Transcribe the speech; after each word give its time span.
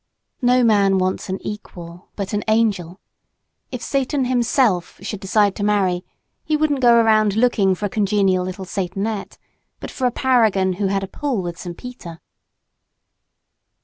No 0.41 0.63
man 0.63 0.97
wants 0.97 1.29
an 1.29 1.39
"equal" 1.45 2.09
but 2.15 2.33
an 2.33 2.43
angel. 2.47 2.99
If 3.71 3.83
Satan 3.83 4.25
himself 4.25 4.97
should 5.03 5.19
decide 5.19 5.55
to 5.57 5.63
marry 5.63 6.03
he 6.43 6.57
wouldn't 6.57 6.79
go 6.81 6.95
around 6.95 7.35
looking 7.35 7.75
for 7.75 7.85
a 7.85 7.89
congenial 7.89 8.43
little 8.43 8.65
Satanette, 8.65 9.37
but 9.79 9.91
for 9.91 10.07
a 10.07 10.11
paragon 10.11 10.73
who 10.81 10.87
had 10.87 11.03
a 11.03 11.07
pull 11.07 11.43
with 11.43 11.59
St. 11.59 11.77
Peter. 11.77 12.19